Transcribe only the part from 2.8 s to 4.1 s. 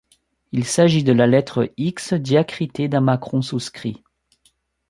d’un macron souscrit.